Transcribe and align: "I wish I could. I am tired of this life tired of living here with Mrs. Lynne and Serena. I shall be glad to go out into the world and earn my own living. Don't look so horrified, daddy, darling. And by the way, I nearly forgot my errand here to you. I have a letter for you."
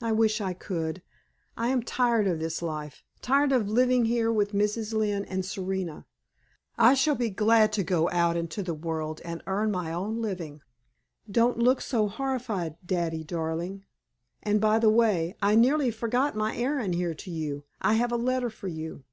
"I 0.00 0.10
wish 0.10 0.40
I 0.40 0.54
could. 0.54 1.02
I 1.54 1.68
am 1.68 1.82
tired 1.82 2.26
of 2.26 2.38
this 2.38 2.62
life 2.62 3.04
tired 3.20 3.52
of 3.52 3.68
living 3.68 4.06
here 4.06 4.32
with 4.32 4.54
Mrs. 4.54 4.94
Lynne 4.94 5.26
and 5.26 5.44
Serena. 5.44 6.06
I 6.78 6.94
shall 6.94 7.14
be 7.14 7.28
glad 7.28 7.70
to 7.74 7.82
go 7.84 8.08
out 8.08 8.38
into 8.38 8.62
the 8.62 8.72
world 8.72 9.20
and 9.22 9.42
earn 9.46 9.70
my 9.70 9.92
own 9.92 10.22
living. 10.22 10.62
Don't 11.30 11.58
look 11.58 11.82
so 11.82 12.08
horrified, 12.08 12.78
daddy, 12.86 13.22
darling. 13.22 13.84
And 14.42 14.62
by 14.62 14.78
the 14.78 14.88
way, 14.88 15.36
I 15.42 15.56
nearly 15.56 15.90
forgot 15.90 16.34
my 16.34 16.56
errand 16.56 16.94
here 16.94 17.12
to 17.16 17.30
you. 17.30 17.64
I 17.82 17.96
have 17.96 18.12
a 18.12 18.16
letter 18.16 18.48
for 18.48 18.68
you." 18.68 19.04